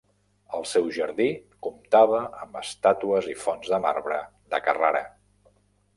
El 0.59 0.63
seu 0.69 0.87
jardí 0.95 1.27
comptava 1.67 2.23
amb 2.45 2.57
estàtues 2.63 3.31
i 3.35 3.39
fonts 3.45 3.73
de 3.75 3.83
marbre 3.87 4.19
de 4.55 4.65
Carrara. 4.69 5.05